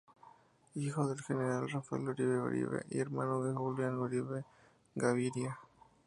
[0.73, 4.43] Hijo del general Rafael Uribe Uribe y hermano de Julián Uribe
[4.95, 5.59] Gaviria.